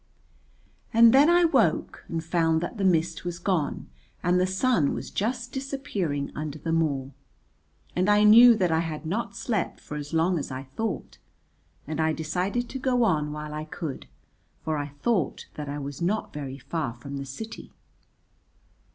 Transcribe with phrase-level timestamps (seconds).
[0.91, 3.87] And then I woke and found that the mist was gone
[4.23, 7.13] and the sun was just disappearing under the moor,
[7.95, 11.19] and I knew that I had not slept for as long as I thought.
[11.85, 14.07] And I decided to go on while I could,
[14.63, 17.71] for I thought that I was not very far from the city.